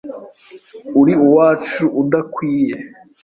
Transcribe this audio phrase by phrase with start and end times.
[1.01, 2.75] Uri uwacu udukwiye